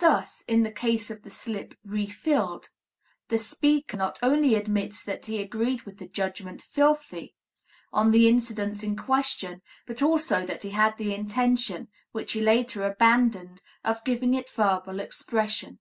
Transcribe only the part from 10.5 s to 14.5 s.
he had the intention (which he later abandoned) of giving it